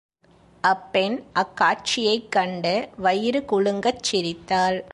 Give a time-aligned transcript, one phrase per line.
[0.63, 2.89] அப்பெண் அக் காட்சியைக் கண்டு
[2.97, 4.83] வயிறு குலுங்கச் சிரித்தாள்.